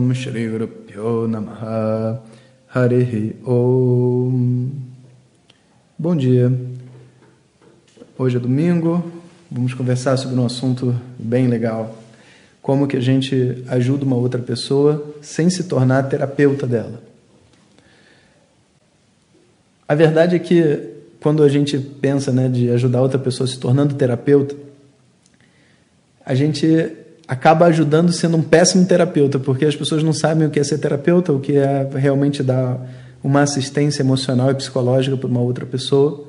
Om 0.00 0.14
Shri 0.14 0.48
Guru 0.48 0.66
Pyo 0.66 1.28
Namaha 1.28 2.22
Harihi 2.74 3.36
Om 3.44 4.70
Bom 5.98 6.16
dia. 6.16 6.50
Hoje 8.16 8.38
é 8.38 8.40
domingo, 8.40 9.04
vamos 9.50 9.74
conversar 9.74 10.16
sobre 10.16 10.40
um 10.40 10.46
assunto 10.46 10.98
bem 11.18 11.48
legal. 11.48 11.98
Como 12.62 12.88
que 12.88 12.96
a 12.96 13.00
gente 13.00 13.62
ajuda 13.68 14.06
uma 14.06 14.16
outra 14.16 14.40
pessoa 14.40 15.04
sem 15.20 15.50
se 15.50 15.64
tornar 15.64 16.08
terapeuta 16.08 16.66
dela. 16.66 17.02
A 19.86 19.94
verdade 19.94 20.34
é 20.34 20.38
que 20.38 20.94
quando 21.20 21.42
a 21.42 21.48
gente 21.50 21.76
pensa 21.78 22.32
né, 22.32 22.48
de 22.48 22.70
ajudar 22.70 23.02
outra 23.02 23.18
pessoa 23.18 23.46
se 23.46 23.58
tornando 23.58 23.94
terapeuta, 23.94 24.56
a 26.24 26.34
gente 26.34 26.99
acaba 27.30 27.66
ajudando 27.66 28.12
sendo 28.12 28.36
um 28.36 28.42
péssimo 28.42 28.84
terapeuta, 28.84 29.38
porque 29.38 29.64
as 29.64 29.76
pessoas 29.76 30.02
não 30.02 30.12
sabem 30.12 30.48
o 30.48 30.50
que 30.50 30.58
é 30.58 30.64
ser 30.64 30.78
terapeuta, 30.78 31.32
o 31.32 31.38
que 31.38 31.56
é 31.56 31.88
realmente 31.94 32.42
dar 32.42 32.84
uma 33.22 33.42
assistência 33.42 34.02
emocional 34.02 34.50
e 34.50 34.54
psicológica 34.54 35.16
para 35.16 35.28
uma 35.28 35.40
outra 35.40 35.64
pessoa. 35.64 36.24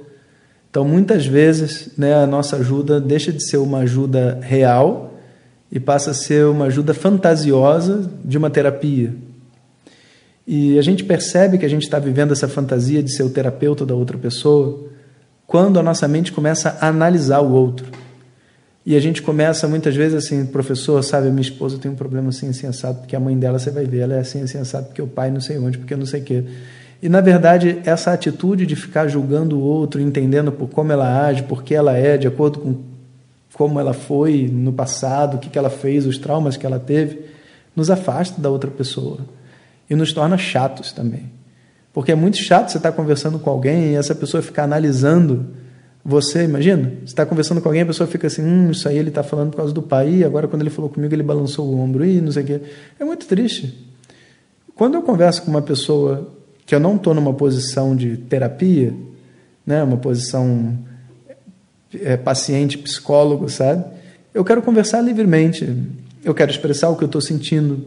Então, 0.70 0.86
muitas 0.86 1.26
vezes, 1.26 1.90
né, 1.98 2.14
a 2.14 2.28
nossa 2.28 2.58
ajuda 2.58 3.02
deixa 3.02 3.34
de 3.34 3.44
ser 3.44 3.58
uma 3.58 3.80
ajuda 3.80 4.38
real 4.44 5.16
e 5.72 5.80
passa 5.80 6.12
a 6.12 6.14
ser 6.14 6.46
uma 6.46 6.66
ajuda 6.66 6.94
fantasiosa 6.94 8.08
de 8.24 8.38
uma 8.38 8.52
terapia. 8.52 9.12
E 10.46 10.78
a 10.78 10.84
gente 10.84 11.04
percebe 11.04 11.58
que 11.58 11.66
a 11.66 11.70
gente 11.70 11.82
está 11.82 11.98
vivendo 11.98 12.32
essa 12.32 12.48
fantasia 12.48 13.02
de 13.02 13.12
ser 13.12 13.24
o 13.24 13.30
terapeuta 13.32 13.88
da 13.88 13.96
outra 13.96 14.20
pessoa 14.20 14.86
quando 15.48 15.80
a 15.80 15.84
nossa 15.84 16.08
mente 16.08 16.32
começa 16.32 16.78
a 16.80 16.90
analisar 16.90 17.40
o 17.40 17.52
outro. 17.54 17.88
E 18.86 18.96
a 18.96 19.00
gente 19.00 19.22
começa 19.22 19.68
muitas 19.68 19.96
vezes 19.96 20.26
assim, 20.26 20.46
professor, 20.46 21.04
sabe, 21.04 21.30
minha 21.30 21.42
esposa 21.42 21.78
tem 21.78 21.92
um 21.92 21.96
problema 21.96 22.30
assim, 22.30 22.50
assim, 22.50 22.66
assado, 22.66 23.00
porque 23.00 23.16
a 23.16 23.20
mãe 23.20 23.38
dela 23.38 23.60
você 23.60 23.70
vai 23.70 23.86
ver, 23.86 24.00
ela 24.00 24.16
é 24.16 24.20
assim, 24.20 24.42
assim, 24.42 24.58
assado, 24.58 24.88
porque 24.88 25.02
o 25.02 25.08
pai 25.08 25.30
não 25.30 25.40
sei 25.40 25.60
onde, 25.60 25.78
porque 25.78 25.96
não 25.96 26.06
sei 26.06 26.22
o 26.22 26.24
quê. 26.24 26.44
E 27.02 27.08
na 27.08 27.22
verdade, 27.22 27.80
essa 27.86 28.12
atitude 28.12 28.66
de 28.66 28.76
ficar 28.76 29.08
julgando 29.08 29.58
o 29.58 29.62
outro, 29.62 30.02
entendendo 30.02 30.52
por 30.52 30.70
como 30.70 30.92
ela 30.92 31.26
age, 31.26 31.44
por 31.44 31.64
que 31.64 31.76
ela 31.76 31.96
é, 31.96 32.18
de 32.18 32.28
acordo 32.28 32.60
com 32.60 32.92
como 33.54 33.80
ela 33.80 33.94
foi 33.94 34.50
no 34.52 34.74
passado, 34.74 35.36
o 35.36 35.40
que 35.40 35.58
ela 35.58 35.70
fez, 35.70 36.08
os 36.08 36.18
traumas 36.18 36.58
que 36.58 36.66
ela 36.66 36.80
teve, 36.80 37.20
nos 37.76 37.92
afasta 37.92 38.42
da 38.42 38.50
outra 38.50 38.72
pessoa 38.72 39.20
e 39.90 39.96
nos 39.96 40.14
torna 40.14 40.38
chatos 40.38 40.92
também. 40.92 41.30
Porque 41.94 42.12
é 42.12 42.16
muito 42.16 42.38
chato 42.38 42.70
você 42.70 42.78
estar 42.78 42.94
conversando 42.94 43.38
com 43.38 43.50
alguém 43.50 43.92
e 43.92 43.96
essa 43.96 44.16
pessoa 44.16 44.42
ficar 44.42 44.64
analisando 44.64 45.48
você, 46.04 46.44
imagina, 46.44 46.94
está 47.06 47.26
conversando 47.26 47.62
com 47.62 47.70
alguém, 47.70 47.84
a 47.84 47.86
pessoa 47.86 48.08
fica 48.08 48.28
assim, 48.28 48.44
hum, 48.44 48.72
isso 48.72 48.88
aí 48.90 48.98
ele 48.98 49.10
está 49.10 49.22
falando 49.22 49.52
por 49.52 49.58
causa 49.58 49.74
do 49.74 49.82
pai, 49.82 50.10
e 50.16 50.24
agora 50.24 50.48
quando 50.48 50.62
ele 50.62 50.72
falou 50.72 50.90
comigo 50.90 51.14
ele 51.14 51.24
balançou 51.24 51.68
o 51.68 51.80
ombro, 51.80 52.04
e 52.04 52.20
não 52.20 52.32
sei 52.32 52.44
o 52.44 52.46
quê. 52.46 52.62
É 53.00 53.06
muito 53.06 53.28
triste. 53.28 53.88
Quando 54.76 54.96
eu 54.96 55.04
converso 55.04 55.44
com 55.44 55.52
uma 55.52 55.62
pessoa 55.62 56.28
que 56.66 56.74
eu 56.74 56.80
não 56.80 56.96
estou 56.96 57.14
numa 57.14 57.34
posição 57.34 57.96
de 57.96 58.18
terapia, 58.18 58.94
né, 59.66 59.84
uma 59.84 59.98
posição 59.98 60.78
é, 61.94 62.18
paciente, 62.18 62.78
psicólogo, 62.78 63.50
sabe? 63.50 63.86
Eu 64.34 64.44
quero 64.44 64.62
conversar 64.62 65.02
livremente, 65.02 65.72
eu 66.24 66.34
quero 66.34 66.50
expressar 66.50 66.90
o 66.90 66.96
que 66.96 67.04
eu 67.04 67.08
estou 67.08 67.22
sentindo. 67.22 67.86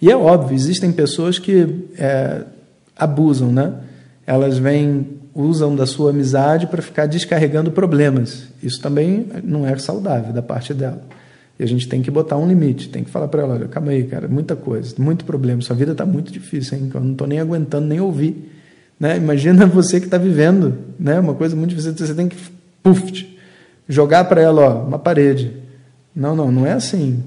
E 0.00 0.10
é 0.10 0.16
óbvio, 0.16 0.54
existem 0.54 0.92
pessoas 0.92 1.38
que 1.38 1.88
é, 1.98 2.42
abusam, 2.96 3.52
né? 3.52 3.74
Elas 4.26 4.58
vêm 4.58 5.15
usam 5.36 5.76
da 5.76 5.84
sua 5.84 6.10
amizade 6.10 6.66
para 6.66 6.80
ficar 6.80 7.04
descarregando 7.04 7.70
problemas. 7.70 8.48
Isso 8.62 8.80
também 8.80 9.26
não 9.44 9.66
é 9.66 9.76
saudável 9.76 10.32
da 10.32 10.40
parte 10.40 10.72
dela. 10.72 11.02
E 11.58 11.62
a 11.62 11.66
gente 11.66 11.86
tem 11.88 12.00
que 12.00 12.10
botar 12.10 12.38
um 12.38 12.48
limite, 12.48 12.88
tem 12.88 13.04
que 13.04 13.10
falar 13.10 13.28
para 13.28 13.42
ela, 13.42 13.54
olha, 13.54 13.68
calma 13.68 13.90
aí, 13.90 14.04
cara, 14.04 14.28
muita 14.28 14.56
coisa, 14.56 14.94
muito 14.98 15.24
problema, 15.24 15.60
sua 15.60 15.76
vida 15.76 15.92
está 15.92 16.06
muito 16.06 16.32
difícil, 16.32 16.78
hein? 16.78 16.90
eu 16.92 17.00
não 17.00 17.12
estou 17.12 17.26
nem 17.26 17.38
aguentando 17.38 17.86
nem 17.86 18.00
ouvir. 18.00 18.50
Né? 18.98 19.16
Imagina 19.18 19.66
você 19.66 20.00
que 20.00 20.06
está 20.06 20.18
vivendo, 20.18 20.78
né? 20.98 21.20
uma 21.20 21.34
coisa 21.34 21.54
muito 21.54 21.70
difícil, 21.70 21.94
você 21.94 22.14
tem 22.14 22.28
que 22.28 22.36
puff, 22.82 23.38
jogar 23.88 24.24
para 24.24 24.40
ela 24.40 24.62
ó, 24.62 24.86
uma 24.86 24.98
parede. 24.98 25.52
Não, 26.14 26.34
não, 26.34 26.50
não 26.50 26.66
é 26.66 26.72
assim. 26.72 27.22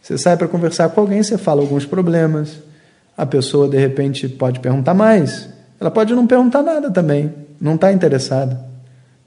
Você 0.00 0.16
sai 0.16 0.36
para 0.36 0.48
conversar 0.48 0.88
com 0.90 1.00
alguém, 1.00 1.22
você 1.22 1.36
fala 1.36 1.60
alguns 1.60 1.84
problemas, 1.84 2.58
a 3.16 3.24
pessoa 3.24 3.68
de 3.68 3.78
repente 3.78 4.28
pode 4.28 4.60
perguntar 4.60 4.94
mais, 4.94 5.48
ela 5.84 5.90
pode 5.90 6.14
não 6.14 6.26
perguntar 6.26 6.62
nada 6.62 6.90
também, 6.90 7.30
não 7.60 7.74
está 7.74 7.92
interessada, 7.92 8.58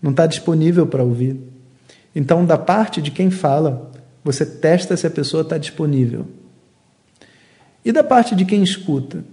não 0.01 0.09
está 0.09 0.25
disponível 0.25 0.87
para 0.87 1.03
ouvir. 1.03 1.39
Então, 2.15 2.43
da 2.43 2.57
parte 2.57 2.99
de 2.99 3.11
quem 3.11 3.29
fala, 3.29 3.91
você 4.23 4.43
testa 4.43 4.97
se 4.97 5.05
a 5.05 5.11
pessoa 5.11 5.43
está 5.43 5.59
disponível. 5.59 6.25
E 7.85 7.91
da 7.91 8.03
parte 8.03 8.35
de 8.35 8.43
quem 8.43 8.63
escuta? 8.63 9.23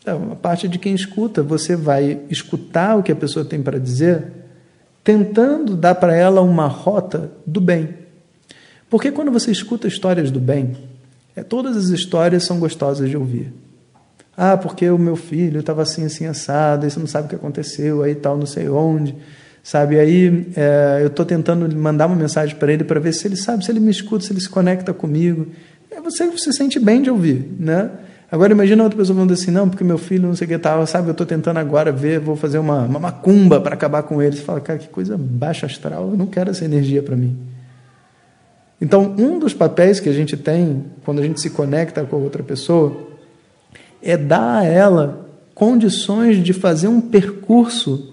Então, 0.00 0.32
a 0.32 0.34
parte 0.34 0.66
de 0.66 0.76
quem 0.76 0.92
escuta, 0.92 1.40
você 1.40 1.76
vai 1.76 2.18
escutar 2.28 2.96
o 2.96 3.02
que 3.04 3.12
a 3.12 3.16
pessoa 3.16 3.44
tem 3.44 3.62
para 3.62 3.78
dizer, 3.78 4.32
tentando 5.04 5.76
dar 5.76 5.94
para 5.94 6.16
ela 6.16 6.40
uma 6.40 6.66
rota 6.66 7.30
do 7.46 7.60
bem. 7.60 7.90
Porque 8.90 9.12
quando 9.12 9.30
você 9.30 9.52
escuta 9.52 9.86
histórias 9.86 10.32
do 10.32 10.40
bem, 10.40 10.76
é, 11.36 11.44
todas 11.44 11.76
as 11.76 11.90
histórias 11.90 12.42
são 12.42 12.58
gostosas 12.58 13.08
de 13.08 13.16
ouvir. 13.16 13.61
Ah, 14.36 14.56
porque 14.56 14.88
o 14.88 14.98
meu 14.98 15.16
filho 15.16 15.60
estava 15.60 15.82
assim, 15.82 16.04
assim, 16.04 16.26
assado, 16.26 16.86
e 16.86 16.90
você 16.90 16.98
não 16.98 17.06
sabe 17.06 17.26
o 17.26 17.28
que 17.28 17.34
aconteceu, 17.34 18.02
aí 18.02 18.14
tal, 18.14 18.36
não 18.36 18.46
sei 18.46 18.68
onde, 18.68 19.14
sabe? 19.62 19.98
Aí 19.98 20.48
é, 20.56 21.00
eu 21.02 21.08
estou 21.08 21.24
tentando 21.24 21.74
mandar 21.76 22.06
uma 22.06 22.16
mensagem 22.16 22.56
para 22.56 22.72
ele 22.72 22.82
para 22.82 22.98
ver 22.98 23.12
se 23.12 23.28
ele 23.28 23.36
sabe, 23.36 23.64
se 23.64 23.70
ele 23.70 23.80
me 23.80 23.90
escuta, 23.90 24.24
se 24.24 24.32
ele 24.32 24.40
se 24.40 24.48
conecta 24.48 24.94
comigo. 24.94 25.48
É, 25.90 26.00
você 26.00 26.30
se 26.38 26.52
sente 26.52 26.80
bem 26.80 27.02
de 27.02 27.10
ouvir, 27.10 27.46
né? 27.58 27.90
Agora 28.30 28.50
imagina 28.50 28.82
outra 28.82 28.96
pessoa 28.96 29.14
falando 29.14 29.32
assim, 29.34 29.50
não, 29.50 29.68
porque 29.68 29.84
meu 29.84 29.98
filho 29.98 30.26
não 30.26 30.34
sei 30.34 30.46
o 30.46 30.48
que 30.48 30.58
tal, 30.58 30.86
sabe? 30.86 31.08
Eu 31.08 31.12
estou 31.12 31.26
tentando 31.26 31.58
agora 31.58 31.92
ver, 31.92 32.18
vou 32.18 32.34
fazer 32.34 32.56
uma, 32.56 32.86
uma 32.86 32.98
macumba 32.98 33.60
para 33.60 33.74
acabar 33.74 34.02
com 34.04 34.22
ele. 34.22 34.34
Você 34.34 34.42
fala, 34.42 34.58
cara, 34.58 34.78
que 34.78 34.88
coisa 34.88 35.18
baixa 35.18 35.66
astral, 35.66 36.08
eu 36.08 36.16
não 36.16 36.26
quero 36.26 36.48
essa 36.48 36.64
energia 36.64 37.02
para 37.02 37.14
mim. 37.14 37.36
Então, 38.80 39.14
um 39.18 39.38
dos 39.38 39.52
papéis 39.52 40.00
que 40.00 40.08
a 40.08 40.12
gente 40.14 40.34
tem 40.34 40.86
quando 41.04 41.18
a 41.18 41.22
gente 41.22 41.42
se 41.42 41.50
conecta 41.50 42.02
com 42.04 42.16
outra 42.16 42.42
pessoa 42.42 43.11
é 44.02 44.16
dar 44.16 44.58
a 44.58 44.64
ela 44.64 45.28
condições 45.54 46.42
de 46.42 46.52
fazer 46.52 46.88
um 46.88 47.00
percurso 47.00 48.12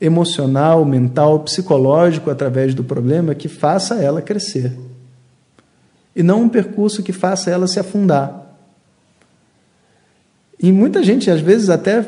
emocional, 0.00 0.84
mental, 0.84 1.40
psicológico 1.40 2.30
através 2.30 2.74
do 2.74 2.82
problema 2.82 3.34
que 3.34 3.48
faça 3.48 3.96
ela 3.96 4.22
crescer. 4.22 4.72
E 6.16 6.22
não 6.22 6.42
um 6.42 6.48
percurso 6.48 7.02
que 7.02 7.12
faça 7.12 7.50
ela 7.50 7.66
se 7.66 7.78
afundar. 7.78 8.56
E 10.58 10.72
muita 10.72 11.02
gente, 11.02 11.30
às 11.30 11.40
vezes, 11.40 11.68
até 11.68 12.04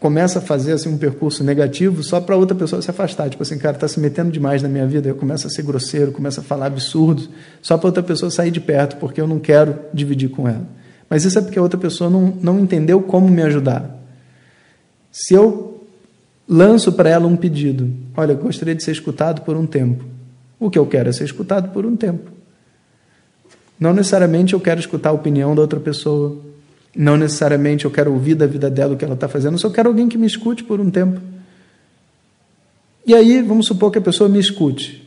começa 0.00 0.40
a 0.40 0.42
fazer 0.42 0.72
assim, 0.72 0.88
um 0.88 0.98
percurso 0.98 1.44
negativo 1.44 2.02
só 2.02 2.20
para 2.20 2.36
outra 2.36 2.56
pessoa 2.56 2.82
se 2.82 2.90
afastar. 2.90 3.30
Tipo 3.30 3.42
assim, 3.42 3.58
cara, 3.58 3.76
está 3.76 3.86
se 3.86 4.00
metendo 4.00 4.32
demais 4.32 4.60
na 4.62 4.68
minha 4.68 4.86
vida. 4.86 5.08
Eu 5.08 5.14
começo 5.14 5.46
a 5.46 5.50
ser 5.50 5.62
grosseiro, 5.62 6.10
começo 6.10 6.40
a 6.40 6.42
falar 6.42 6.66
absurdos, 6.66 7.28
só 7.60 7.78
para 7.78 7.86
outra 7.86 8.02
pessoa 8.02 8.30
sair 8.30 8.50
de 8.50 8.60
perto, 8.60 8.96
porque 8.96 9.20
eu 9.20 9.28
não 9.28 9.38
quero 9.38 9.78
dividir 9.94 10.28
com 10.30 10.48
ela. 10.48 10.66
Mas 11.12 11.26
isso 11.26 11.38
é 11.38 11.42
porque 11.42 11.58
a 11.58 11.62
outra 11.62 11.78
pessoa 11.78 12.08
não, 12.08 12.32
não 12.42 12.58
entendeu 12.58 13.02
como 13.02 13.28
me 13.28 13.42
ajudar. 13.42 14.02
Se 15.10 15.34
eu 15.34 15.84
lanço 16.48 16.90
para 16.90 17.10
ela 17.10 17.26
um 17.26 17.36
pedido, 17.36 17.92
olha, 18.16 18.32
eu 18.32 18.38
gostaria 18.38 18.74
de 18.74 18.82
ser 18.82 18.92
escutado 18.92 19.42
por 19.42 19.54
um 19.54 19.66
tempo. 19.66 20.06
O 20.58 20.70
que 20.70 20.78
eu 20.78 20.86
quero 20.86 21.10
é 21.10 21.12
ser 21.12 21.24
escutado 21.24 21.70
por 21.70 21.84
um 21.84 21.94
tempo. 21.94 22.30
Não 23.78 23.92
necessariamente 23.92 24.54
eu 24.54 24.60
quero 24.60 24.80
escutar 24.80 25.10
a 25.10 25.12
opinião 25.12 25.54
da 25.54 25.60
outra 25.60 25.78
pessoa. 25.78 26.38
Não 26.96 27.18
necessariamente 27.18 27.84
eu 27.84 27.90
quero 27.90 28.10
ouvir 28.10 28.34
da 28.34 28.46
vida 28.46 28.70
dela 28.70 28.94
o 28.94 28.96
que 28.96 29.04
ela 29.04 29.12
está 29.12 29.28
fazendo. 29.28 29.52
Eu 29.52 29.58
só 29.58 29.68
quero 29.68 29.90
alguém 29.90 30.08
que 30.08 30.16
me 30.16 30.26
escute 30.26 30.64
por 30.64 30.80
um 30.80 30.90
tempo. 30.90 31.20
E 33.06 33.14
aí, 33.14 33.42
vamos 33.42 33.66
supor 33.66 33.92
que 33.92 33.98
a 33.98 34.00
pessoa 34.00 34.30
me 34.30 34.38
escute. 34.38 35.06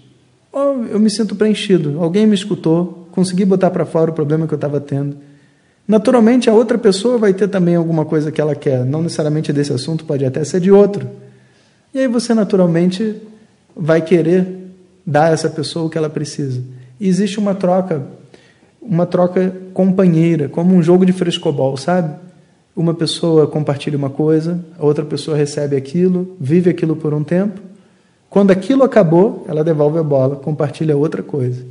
Oh, 0.54 0.86
eu 0.88 1.00
me 1.00 1.10
sinto 1.10 1.36
preenchido. 1.36 2.00
Alguém 2.00 2.28
me 2.28 2.36
escutou, 2.36 3.10
consegui 3.12 3.44
botar 3.44 3.72
para 3.72 3.88
fora 3.88 4.12
o 4.12 4.14
problema 4.14 4.46
que 4.46 4.54
eu 4.54 4.58
estava 4.58 4.80
tendo. 4.80 5.34
Naturalmente, 5.88 6.50
a 6.50 6.54
outra 6.54 6.78
pessoa 6.78 7.18
vai 7.18 7.34
ter 7.34 7.48
também 7.48 7.76
alguma 7.76 8.06
coisa 8.06 8.32
que 8.32 8.42
ela 8.42 8.56
quer, 8.56 8.84
não 8.84 9.04
necessariamente 9.04 9.54
desse 9.54 9.72
assunto, 9.72 10.06
pode 10.06 10.26
até 10.26 10.44
ser 10.44 10.60
de 10.60 10.72
outro. 10.72 11.08
E 11.94 12.00
aí 12.00 12.08
você, 12.08 12.34
naturalmente, 12.34 13.16
vai 13.76 14.02
querer 14.02 14.48
dar 15.06 15.26
a 15.26 15.30
essa 15.30 15.50
pessoa 15.50 15.86
o 15.86 15.90
que 15.90 15.98
ela 15.98 16.10
precisa. 16.10 16.62
E 17.00 17.08
existe 17.08 17.40
uma 17.40 17.54
troca, 17.54 18.04
uma 18.82 19.06
troca 19.06 19.56
companheira, 19.74 20.50
como 20.50 20.74
um 20.74 20.82
jogo 20.82 21.06
de 21.06 21.14
frescobol, 21.14 21.78
sabe? 21.78 22.26
uma 22.76 22.94
pessoa 22.94 23.48
compartilha 23.48 23.98
uma 23.98 24.10
coisa, 24.10 24.60
a 24.78 24.86
outra 24.86 25.06
pessoa 25.06 25.38
recebe 25.38 25.78
aquilo, 25.78 26.36
vive 26.40 26.70
aquilo 26.70 26.96
por 26.96 27.14
um 27.14 27.24
tempo. 27.24 27.62
Quando 28.30 28.52
aquilo 28.52 28.84
acabou, 28.84 29.46
ela 29.48 29.64
devolve 29.64 29.98
a 29.98 30.04
bola, 30.04 30.36
compartilha 30.36 30.98
outra 30.98 31.24
coisa. 31.24 31.66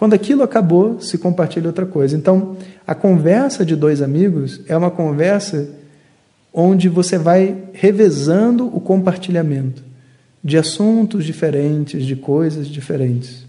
Quando 0.00 0.14
aquilo 0.14 0.42
acabou, 0.42 0.98
se 0.98 1.18
compartilha 1.18 1.66
outra 1.66 1.84
coisa. 1.84 2.16
Então, 2.16 2.56
a 2.86 2.94
conversa 2.94 3.66
de 3.66 3.76
dois 3.76 4.00
amigos 4.00 4.62
é 4.66 4.74
uma 4.74 4.90
conversa 4.90 5.68
onde 6.54 6.88
você 6.88 7.18
vai 7.18 7.64
revezando 7.74 8.66
o 8.74 8.80
compartilhamento 8.80 9.82
de 10.42 10.56
assuntos 10.56 11.22
diferentes, 11.22 12.06
de 12.06 12.16
coisas 12.16 12.66
diferentes. 12.66 13.44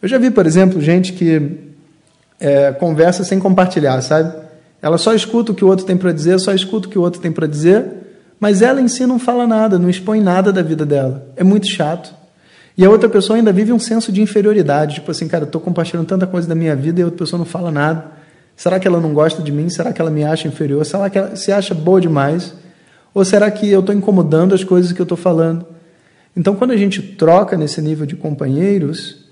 Eu 0.00 0.08
já 0.08 0.16
vi, 0.16 0.30
por 0.30 0.46
exemplo, 0.46 0.80
gente 0.80 1.12
que 1.12 1.42
é, 2.38 2.70
conversa 2.70 3.24
sem 3.24 3.40
compartilhar, 3.40 4.00
sabe? 4.00 4.32
Ela 4.80 4.96
só 4.96 5.12
escuta 5.12 5.50
o 5.50 5.56
que 5.56 5.64
o 5.64 5.68
outro 5.68 5.84
tem 5.84 5.96
para 5.96 6.12
dizer, 6.12 6.38
só 6.38 6.54
escuta 6.54 6.86
o 6.86 6.90
que 6.90 6.98
o 7.00 7.02
outro 7.02 7.20
tem 7.20 7.32
para 7.32 7.48
dizer, 7.48 7.84
mas 8.38 8.62
ela 8.62 8.80
em 8.80 8.86
si 8.86 9.06
não 9.06 9.18
fala 9.18 9.44
nada, 9.44 9.76
não 9.76 9.90
expõe 9.90 10.20
nada 10.20 10.52
da 10.52 10.62
vida 10.62 10.86
dela. 10.86 11.26
É 11.34 11.42
muito 11.42 11.66
chato. 11.66 12.14
E 12.76 12.84
a 12.84 12.90
outra 12.90 13.08
pessoa 13.08 13.36
ainda 13.36 13.52
vive 13.52 13.72
um 13.72 13.78
senso 13.78 14.10
de 14.10 14.20
inferioridade, 14.20 14.96
tipo 14.96 15.10
assim, 15.10 15.28
cara, 15.28 15.44
eu 15.44 15.46
estou 15.46 15.60
compartilhando 15.60 16.06
tanta 16.06 16.26
coisa 16.26 16.48
da 16.48 16.54
minha 16.54 16.74
vida 16.74 17.00
e 17.00 17.02
a 17.02 17.06
outra 17.06 17.18
pessoa 17.18 17.38
não 17.38 17.46
fala 17.46 17.70
nada. 17.70 18.06
Será 18.56 18.80
que 18.80 18.86
ela 18.86 19.00
não 19.00 19.12
gosta 19.12 19.42
de 19.42 19.52
mim? 19.52 19.68
Será 19.68 19.92
que 19.92 20.00
ela 20.00 20.10
me 20.10 20.24
acha 20.24 20.48
inferior? 20.48 20.84
Será 20.84 21.08
que 21.08 21.18
ela 21.18 21.36
se 21.36 21.52
acha 21.52 21.74
boa 21.74 22.00
demais? 22.00 22.54
Ou 23.12 23.24
será 23.24 23.50
que 23.50 23.70
eu 23.70 23.80
estou 23.80 23.94
incomodando 23.94 24.54
as 24.54 24.64
coisas 24.64 24.92
que 24.92 25.00
eu 25.00 25.04
estou 25.04 25.16
falando? 25.18 25.66
Então, 26.36 26.56
quando 26.56 26.72
a 26.72 26.76
gente 26.76 27.00
troca 27.00 27.56
nesse 27.56 27.80
nível 27.80 28.06
de 28.06 28.16
companheiros, 28.16 29.24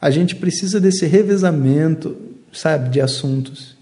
a 0.00 0.10
gente 0.10 0.34
precisa 0.34 0.80
desse 0.80 1.06
revezamento, 1.06 2.16
sabe, 2.52 2.88
de 2.88 3.00
assuntos. 3.00 3.76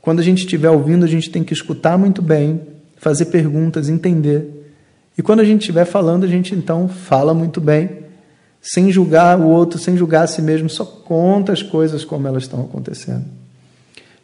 Quando 0.00 0.20
a 0.20 0.22
gente 0.22 0.38
estiver 0.38 0.70
ouvindo, 0.70 1.04
a 1.04 1.08
gente 1.08 1.30
tem 1.30 1.44
que 1.44 1.52
escutar 1.52 1.98
muito 1.98 2.22
bem, 2.22 2.60
fazer 2.96 3.26
perguntas, 3.26 3.88
entender. 3.88 4.72
E 5.16 5.22
quando 5.22 5.40
a 5.40 5.44
gente 5.44 5.60
estiver 5.60 5.84
falando, 5.84 6.24
a 6.24 6.28
gente 6.28 6.54
então 6.54 6.88
fala 6.88 7.34
muito 7.34 7.60
bem, 7.60 8.02
sem 8.62 8.92
julgar 8.92 9.38
o 9.40 9.48
outro, 9.48 9.76
sem 9.78 9.96
julgar 9.96 10.22
a 10.22 10.26
si 10.28 10.40
mesmo, 10.40 10.70
só 10.70 10.84
conta 10.84 11.52
as 11.52 11.62
coisas 11.62 12.04
como 12.04 12.28
elas 12.28 12.44
estão 12.44 12.60
acontecendo. 12.60 13.24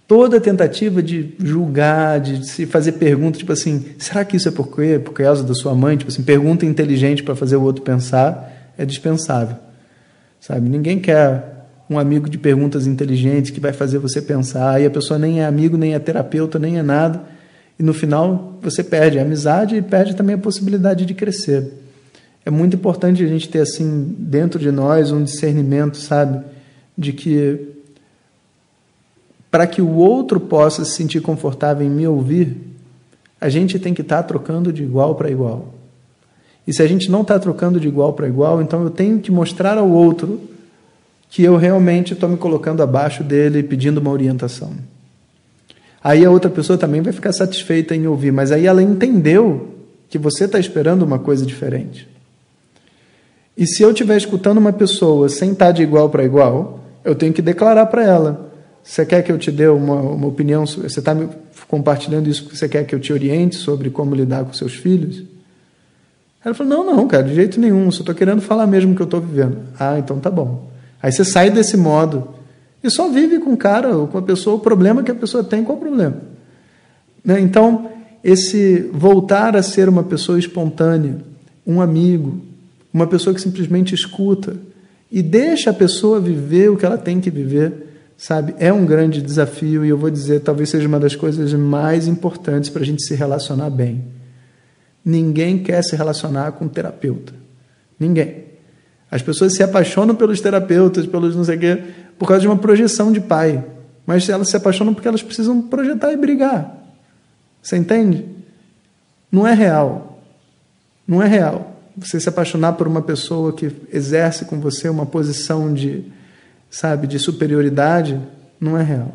Toda 0.07 0.41
tentativa 0.41 1.03
de 1.03 1.35
julgar, 1.39 2.21
de 2.21 2.47
se 2.47 2.65
fazer 2.65 2.93
perguntas, 2.93 3.41
tipo 3.41 3.53
assim, 3.53 3.85
será 3.99 4.25
que 4.25 4.37
isso 4.37 4.49
é 4.49 4.53
por 4.53 4.75
quê? 4.75 4.99
Por 4.99 5.13
causa 5.13 5.43
da 5.43 5.53
sua 5.55 5.75
mãe? 5.75 5.97
Tipo 5.97 6.11
assim, 6.11 6.23
pergunta 6.23 6.65
inteligente 6.65 7.23
para 7.23 7.35
fazer 7.35 7.57
o 7.57 7.63
outro 7.63 7.83
pensar, 7.83 8.73
é 8.79 8.87
dispensável. 8.87 9.57
Sabe? 10.41 10.69
Ninguém 10.69 11.01
quer 11.01 11.67
um 11.91 11.99
amigo 11.99 12.31
de 12.31 12.39
perguntas 12.39 12.87
inteligentes 12.87 13.51
que 13.51 13.61
vai 13.61 13.73
fazer 13.73 13.99
você 13.99 14.23
pensar, 14.23 14.81
e 14.81 14.87
a 14.87 14.91
pessoa 14.91 15.19
nem 15.19 15.41
é 15.41 15.47
amigo, 15.47 15.77
nem 15.77 15.95
é 15.95 15.99
terapeuta, 15.99 16.59
nem 16.59 16.79
é 16.79 16.83
nada, 16.83 17.23
e 17.79 17.83
no 17.83 17.93
final 17.93 18.59
você 18.63 18.85
perde 18.85 19.19
a 19.19 19.23
amizade 19.23 19.77
e 19.77 19.83
perde 19.83 20.15
também 20.15 20.37
a 20.37 20.39
possibilidade 20.39 21.05
de 21.05 21.13
crescer. 21.13 21.88
É 22.49 22.51
muito 22.51 22.77
importante 22.77 23.23
a 23.23 23.27
gente 23.27 23.47
ter 23.47 23.61
assim 23.61 24.17
dentro 24.19 24.59
de 24.59 24.73
nós 24.73 25.13
um 25.13 25.23
discernimento, 25.23 25.99
sabe, 25.99 26.43
de 26.97 27.13
que 27.13 27.75
para 29.51 29.67
que 29.67 29.83
o 29.83 29.97
outro 29.97 30.41
possa 30.41 30.83
se 30.83 30.93
sentir 30.93 31.21
confortável 31.21 31.87
em 31.87 31.91
me 31.91 32.09
ouvir, 32.09 32.57
a 33.39 33.51
gente 33.51 33.79
tem 33.79 33.93
que 33.93 34.01
estar 34.01 34.23
tá 34.23 34.23
trocando 34.23 34.73
de 34.73 34.83
igual 34.83 35.15
para 35.15 35.31
igual. 35.31 35.75
E 36.67 36.73
se 36.73 36.83
a 36.83 36.87
gente 36.87 37.11
não 37.11 37.21
está 37.21 37.39
trocando 37.39 37.79
de 37.79 37.87
igual 37.87 38.15
para 38.15 38.27
igual, 38.27 38.63
então 38.63 38.83
eu 38.83 38.89
tenho 38.89 39.19
que 39.19 39.31
mostrar 39.31 39.77
ao 39.77 39.91
outro 39.91 40.41
que 41.29 41.43
eu 41.43 41.55
realmente 41.59 42.15
estou 42.15 42.31
me 42.31 42.39
colocando 42.39 42.83
abaixo 42.83 43.23
dele 43.23 43.63
pedindo 43.63 43.99
uma 43.99 44.11
orientação. 44.11 44.73
Aí 46.03 46.25
a 46.25 46.31
outra 46.31 46.51
pessoa 46.51 46.79
também 46.79 47.03
vai 47.03 47.13
ficar 47.13 47.35
satisfeita 47.35 47.95
em 47.95 48.07
ouvir, 48.07 48.33
mas 48.33 48.51
aí 48.51 48.65
ela 48.65 48.83
entendeu 48.83 49.69
que 50.09 50.17
você 50.17 50.47
está 50.47 50.59
esperando 50.59 51.03
uma 51.03 51.19
coisa 51.19 51.45
diferente. 51.45 52.09
E 53.59 53.67
se 53.67 53.83
eu 53.83 53.91
estiver 53.91 54.17
escutando 54.17 54.59
uma 54.59 54.73
pessoa 54.73 55.29
sem 55.29 55.51
estar 55.51 55.67
tá 55.67 55.73
de 55.73 55.83
igual 55.83 56.09
para 56.09 56.23
igual, 56.23 56.79
eu 57.05 57.17
tenho 57.17 57.33
que 57.33 57.43
declarar 57.43 57.87
para 57.87 58.05
ela: 58.05 58.53
você 58.85 59.05
quer 59.05 59.21
que 59.23 59.33
eu 59.33 59.37
te 59.37 59.51
dê 59.51 59.67
uma, 59.67 59.97
uma 59.97 60.29
opinião? 60.29 60.65
Você 60.65 61.01
está 61.01 61.17
compartilhando 61.67 62.29
isso 62.29 62.45
porque 62.45 62.57
você 62.57 62.69
quer 62.69 62.85
que 62.85 62.95
eu 62.95 63.01
te 63.01 63.13
oriente 63.13 63.57
sobre 63.57 63.91
como 63.91 64.15
lidar 64.15 64.45
com 64.45 64.53
seus 64.53 64.75
filhos? 64.75 65.25
Ela 66.45 66.55
falou: 66.55 66.73
não, 66.73 66.97
não, 66.97 67.09
cara, 67.09 67.25
de 67.25 67.35
jeito 67.35 67.61
nenhum, 67.61 67.91
só 67.91 68.01
estou 68.01 68.15
querendo 68.15 68.41
falar 68.41 68.69
mesmo 68.69 68.93
o 68.93 68.95
que 68.95 69.03
eu 69.03 69.07
estou 69.07 69.21
vivendo. 69.21 69.59
Ah, 69.77 69.99
então 69.99 70.21
tá 70.21 70.31
bom. 70.31 70.71
Aí 71.03 71.11
você 71.11 71.25
sai 71.25 71.51
desse 71.51 71.77
modo 71.77 72.29
e 72.83 72.89
só 72.89 73.09
vive 73.09 73.41
com 73.41 73.55
o 73.55 73.57
cara 73.57 73.97
ou 73.97 74.07
com 74.07 74.19
a 74.19 74.23
pessoa 74.23 74.55
o 74.55 74.61
problema 74.61 75.03
que 75.03 75.11
a 75.11 75.17
pessoa 75.17 75.43
tem, 75.43 75.65
qual 75.65 75.77
o 75.77 75.81
problema? 75.81 76.17
Né? 77.25 77.41
Então, 77.41 77.91
esse 78.23 78.89
voltar 78.93 79.57
a 79.57 79.65
ser 79.65 79.89
uma 79.89 80.05
pessoa 80.05 80.39
espontânea, 80.39 81.17
um 81.67 81.81
amigo, 81.81 82.41
uma 82.99 83.07
pessoa 83.07 83.35
que 83.35 83.41
simplesmente 83.41 83.95
escuta 83.95 84.57
e 85.11 85.23
deixa 85.23 85.71
a 85.71 85.75
pessoa 85.75 86.21
viver 86.21 86.71
o 86.71 86.77
que 86.77 86.85
ela 86.85 86.99
tem 86.99 87.21
que 87.21 87.31
viver, 87.31 87.87
sabe? 88.17 88.55
É 88.59 88.73
um 88.73 88.85
grande 88.85 89.23
desafio 89.23 89.85
e 89.85 89.89
eu 89.89 89.97
vou 89.97 90.11
dizer, 90.11 90.41
talvez 90.41 90.69
seja 90.69 90.87
uma 90.87 91.01
das 91.01 91.17
coisas 91.17 91.53
mais 91.55 92.07
importantes 92.07 92.69
para 92.69 92.83
a 92.83 92.85
gente 92.85 93.03
se 93.03 93.15
relacionar 93.15 93.71
bem. 93.71 94.05
Ninguém 95.05 95.59
quer 95.59 95.83
se 95.83 95.97
relacionar 95.97 96.53
com 96.53 96.67
um 96.67 96.69
terapeuta. 96.69 97.33
Ninguém. 97.99 98.45
As 99.11 99.23
pessoas 99.23 99.55
se 99.55 99.63
apaixonam 99.63 100.15
pelos 100.15 100.41
terapeutas, 100.41 101.07
pelos 101.07 101.35
não 101.35 101.45
sei 101.45 101.57
o 101.57 101.61
quê, 101.61 101.83
por 102.19 102.29
causa 102.29 102.43
de 102.43 102.49
uma 102.49 102.59
projeção 102.59 103.11
de 103.11 103.21
pai. 103.21 103.65
Mas 104.05 104.29
elas 104.29 104.51
se 104.51 104.57
apaixonam 104.57 104.93
porque 104.93 105.09
elas 105.09 105.23
precisam 105.23 105.63
projetar 105.63 106.13
e 106.13 106.17
brigar. 106.17 106.77
Você 107.63 107.77
entende? 107.77 108.27
Não 109.31 109.47
é 109.47 109.55
real. 109.55 110.21
Não 111.07 111.23
é 111.23 111.27
real. 111.27 111.78
Você 112.01 112.21
se 112.21 112.29
apaixonar 112.29 112.75
por 112.75 112.87
uma 112.87 113.03
pessoa 113.03 113.53
que 113.53 113.71
exerce 113.93 114.45
com 114.45 114.61
você 114.61 114.89
uma 114.89 115.07
posição 115.07 115.73
de, 115.73 116.05
sabe, 116.71 117.07
de 117.07 117.19
superioridade, 117.19 118.21
não 118.61 118.77
é 118.77 118.83
real. 118.83 119.15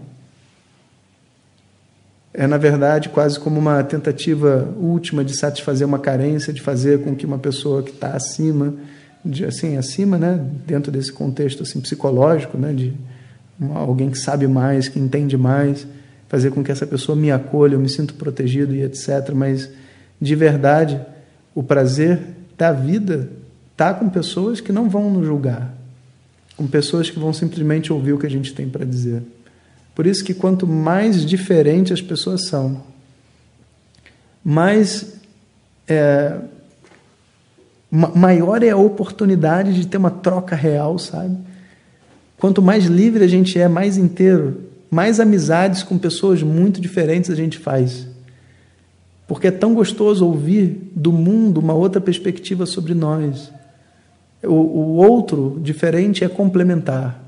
É, 2.34 2.48
na 2.48 2.58
verdade, 2.58 3.10
quase 3.10 3.40
como 3.40 3.60
uma 3.60 3.84
tentativa 3.84 4.68
última 4.78 5.24
de 5.24 5.36
satisfazer 5.36 5.88
uma 5.88 6.00
carência, 6.00 6.52
de 6.52 6.62
fazer 6.62 7.04
com 7.04 7.16
que 7.16 7.26
uma 7.26 7.38
pessoa 7.38 7.84
que 7.84 7.92
está 7.92 8.10
acima 8.10 8.74
de, 9.24 9.46
assim 9.46 9.78
acima, 9.78 10.18
né, 10.18 10.40
dentro 10.66 10.92
desse 10.92 11.12
contexto 11.12 11.64
assim 11.64 11.80
psicológico, 11.80 12.58
né, 12.58 12.74
de 12.74 12.94
alguém 13.74 14.10
que 14.10 14.18
sabe 14.18 14.48
mais, 14.48 14.90
que 14.90 15.00
entende 15.00 15.38
mais, 15.38 15.88
fazer 16.28 16.52
com 16.52 16.64
que 16.64 16.72
essa 16.72 16.86
pessoa 16.86 17.16
me 17.16 17.32
acolha, 17.32 17.76
eu 17.76 17.80
me 17.80 17.88
sinto 17.88 18.16
protegido 18.16 18.76
e 18.76 18.82
etc. 18.82 19.32
Mas 19.34 19.70
de 20.20 20.36
verdade, 20.36 21.00
o 21.56 21.64
prazer 21.64 22.20
da 22.58 22.72
vida 22.72 23.30
está 23.72 23.94
com 23.94 24.10
pessoas 24.10 24.62
que 24.62 24.72
não 24.72 24.90
vão 24.90 25.10
nos 25.12 25.26
julgar, 25.26 25.74
com 26.56 26.68
pessoas 26.68 27.10
que 27.10 27.20
vão 27.20 27.34
simplesmente 27.34 27.92
ouvir 27.92 28.14
o 28.14 28.20
que 28.20 28.28
a 28.28 28.30
gente 28.30 28.54
tem 28.54 28.70
para 28.70 28.86
dizer. 28.86 29.24
Por 29.96 30.08
isso 30.08 30.24
que 30.24 30.34
quanto 30.34 30.66
mais 30.68 31.26
diferentes 31.26 31.92
as 31.92 32.02
pessoas 32.02 32.46
são, 32.46 32.84
mais 34.44 35.16
é, 35.88 36.40
maior 37.92 38.64
é 38.64 38.70
a 38.70 38.78
oportunidade 38.78 39.74
de 39.74 39.88
ter 39.88 39.98
uma 39.98 40.12
troca 40.12 40.56
real, 40.56 40.98
sabe? 40.98 41.38
Quanto 42.38 42.62
mais 42.62 42.86
livre 42.86 43.24
a 43.24 43.28
gente 43.28 43.60
é, 43.60 43.68
mais 43.68 43.98
inteiro, 43.98 44.62
mais 44.90 45.20
amizades 45.20 45.84
com 45.84 45.98
pessoas 45.98 46.42
muito 46.44 46.82
diferentes 46.82 47.30
a 47.30 47.36
gente 47.36 47.58
faz. 47.58 48.08
Porque 49.34 49.48
é 49.48 49.52
tão 49.52 49.74
gostoso 49.74 50.26
ouvir 50.26 50.92
do 50.96 51.12
mundo 51.12 51.60
uma 51.60 51.74
outra 51.74 52.00
perspectiva 52.00 52.66
sobre 52.66 52.94
nós. 52.94 53.52
O, 54.44 54.54
o 54.54 54.96
outro 54.96 55.60
diferente 55.62 56.24
é 56.24 56.30
complementar. 56.30 57.22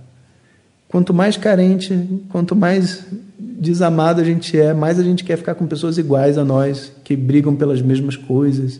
Quanto 0.87 1.13
mais 1.13 1.35
carente, 1.35 2.07
quanto 2.29 2.55
mais 2.55 3.05
desamado 3.39 4.21
a 4.21 4.23
gente 4.23 4.57
é, 4.59 4.73
mais 4.73 4.99
a 4.99 5.03
gente 5.03 5.23
quer 5.23 5.37
ficar 5.37 5.55
com 5.55 5.65
pessoas 5.65 5.97
iguais 5.97 6.37
a 6.37 6.45
nós, 6.45 6.91
que 7.03 7.15
brigam 7.15 7.55
pelas 7.55 7.81
mesmas 7.81 8.15
coisas 8.15 8.79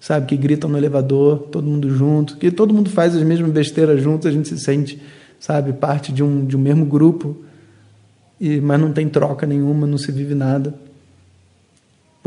sabe? 0.00 0.26
Que 0.26 0.36
gritam 0.36 0.70
no 0.70 0.78
elevador, 0.78 1.48
todo 1.50 1.66
mundo 1.66 1.90
junto, 1.90 2.36
que 2.36 2.50
todo 2.50 2.72
mundo 2.72 2.90
faz 2.90 3.16
as 3.16 3.22
mesmas 3.22 3.50
besteiras 3.50 4.02
juntos, 4.02 4.26
a 4.26 4.30
gente 4.30 4.48
se 4.48 4.58
sente, 4.58 5.00
sabe, 5.40 5.72
parte 5.72 6.12
de 6.12 6.22
um, 6.22 6.44
de 6.44 6.56
um 6.56 6.60
mesmo 6.60 6.84
grupo, 6.84 7.36
e 8.40 8.60
mas 8.60 8.80
não 8.80 8.92
tem 8.92 9.08
troca 9.08 9.46
nenhuma, 9.46 9.86
não 9.86 9.98
se 9.98 10.12
vive 10.12 10.34
nada. 10.34 10.74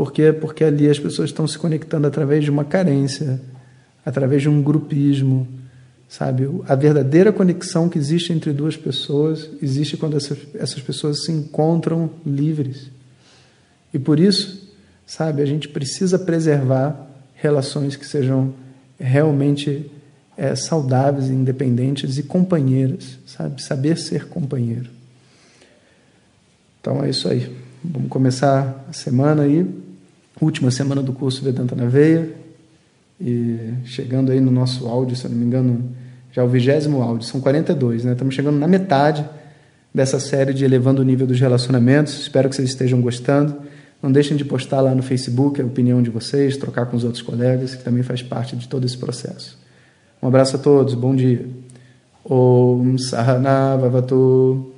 Por 0.00 0.14
quê? 0.14 0.32
Porque 0.32 0.64
ali 0.64 0.88
as 0.88 0.98
pessoas 0.98 1.28
estão 1.28 1.46
se 1.46 1.58
conectando 1.58 2.06
através 2.06 2.42
de 2.42 2.50
uma 2.50 2.64
carência, 2.64 3.38
através 4.02 4.40
de 4.40 4.48
um 4.48 4.62
grupismo, 4.62 5.46
sabe? 6.08 6.48
A 6.66 6.74
verdadeira 6.74 7.30
conexão 7.30 7.86
que 7.86 7.98
existe 7.98 8.32
entre 8.32 8.50
duas 8.50 8.78
pessoas 8.78 9.50
existe 9.60 9.98
quando 9.98 10.16
essas, 10.16 10.38
essas 10.54 10.80
pessoas 10.80 11.26
se 11.26 11.32
encontram 11.32 12.08
livres. 12.24 12.90
E 13.92 13.98
por 13.98 14.18
isso, 14.18 14.72
sabe, 15.04 15.42
a 15.42 15.44
gente 15.44 15.68
precisa 15.68 16.18
preservar 16.18 17.06
relações 17.34 17.94
que 17.94 18.06
sejam 18.06 18.54
realmente 18.98 19.90
é, 20.34 20.54
saudáveis, 20.54 21.28
independentes 21.28 22.16
e 22.16 22.22
companheiras, 22.22 23.18
sabe? 23.26 23.62
Saber 23.62 23.98
ser 23.98 24.28
companheiro. 24.28 24.88
Então 26.80 27.04
é 27.04 27.10
isso 27.10 27.28
aí. 27.28 27.54
vamos 27.84 28.08
começar 28.08 28.86
a 28.88 28.94
semana 28.94 29.42
aí, 29.42 29.89
última 30.40 30.70
semana 30.70 31.02
do 31.02 31.12
curso 31.12 31.44
Vedanta 31.44 31.74
na 31.74 31.86
Veia, 31.86 32.30
e 33.20 33.74
chegando 33.84 34.32
aí 34.32 34.40
no 34.40 34.50
nosso 34.50 34.86
áudio, 34.86 35.14
se 35.14 35.26
eu 35.26 35.30
não 35.30 35.36
me 35.36 35.44
engano, 35.44 35.90
já 36.32 36.42
é 36.42 36.44
o 36.44 36.48
vigésimo 36.48 37.02
áudio, 37.02 37.26
são 37.26 37.40
42, 37.40 38.04
né? 38.04 38.12
Estamos 38.12 38.34
chegando 38.34 38.58
na 38.58 38.66
metade 38.66 39.24
dessa 39.94 40.18
série 40.18 40.54
de 40.54 40.64
elevando 40.64 41.02
o 41.02 41.04
nível 41.04 41.26
dos 41.26 41.38
relacionamentos. 41.38 42.20
Espero 42.20 42.48
que 42.48 42.56
vocês 42.56 42.70
estejam 42.70 43.00
gostando. 43.00 43.56
Não 44.02 44.10
deixem 44.10 44.36
de 44.36 44.44
postar 44.44 44.80
lá 44.80 44.94
no 44.94 45.02
Facebook 45.02 45.60
a 45.60 45.64
opinião 45.64 46.00
de 46.00 46.08
vocês, 46.08 46.56
trocar 46.56 46.86
com 46.86 46.96
os 46.96 47.04
outros 47.04 47.22
colegas, 47.22 47.74
que 47.74 47.84
também 47.84 48.02
faz 48.02 48.22
parte 48.22 48.56
de 48.56 48.66
todo 48.66 48.86
esse 48.86 48.96
processo. 48.96 49.58
Um 50.22 50.28
abraço 50.28 50.56
a 50.56 50.58
todos, 50.58 50.94
bom 50.94 51.14
dia. 51.14 51.44
Om 52.24 52.96
Sahana 52.96 53.76
Vavatu 53.76 54.72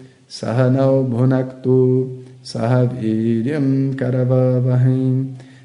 Bhunaktu 1.08 2.22
Sahaviryam 2.42 3.92
Karavavahim 3.96 5.34